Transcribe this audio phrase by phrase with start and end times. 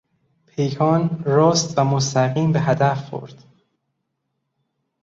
[0.45, 3.43] پیکان راست و مستقیم به هدف خورد.